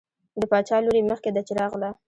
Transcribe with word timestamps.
د 0.39 0.41
باچا 0.51 0.77
لور 0.83 0.95
یې 0.99 1.03
مخکې 1.11 1.29
ده 1.35 1.41
چې 1.47 1.53
راغله. 1.59 1.89